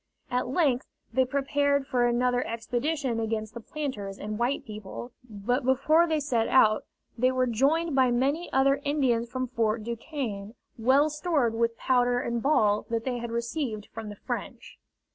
At 0.31 0.47
length 0.47 0.87
they 1.13 1.25
prepared 1.25 1.85
for 1.85 2.07
another 2.07 2.43
expedition 2.47 3.19
against 3.19 3.53
the 3.53 3.59
planters 3.59 4.17
and 4.17 4.39
white 4.39 4.65
people, 4.65 5.11
but 5.29 5.63
before 5.63 6.07
they 6.07 6.19
set 6.19 6.47
out 6.47 6.85
they 7.15 7.31
were 7.31 7.45
joined 7.45 7.93
by 7.93 8.09
many 8.09 8.51
other 8.51 8.81
Indians 8.83 9.29
from 9.29 9.47
Fort 9.49 9.83
Duquesne, 9.83 10.55
well 10.75 11.11
stored 11.11 11.53
with 11.53 11.77
powder 11.77 12.19
and 12.19 12.41
ball 12.41 12.87
that 12.89 13.03
they 13.03 13.19
had 13.19 13.29
received 13.29 13.89
from 13.93 14.09
the 14.09 14.15
French. 14.15 14.79